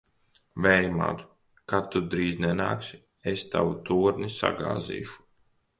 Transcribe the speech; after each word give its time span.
Vēja 0.65 0.87
māt! 0.95 1.21
Kad 1.73 1.91
tu 1.97 2.01
drīzi 2.15 2.43
nenāksi, 2.47 3.01
es 3.35 3.45
tavu 3.53 3.79
torni 3.91 4.35
sagāzīšu! 4.41 5.25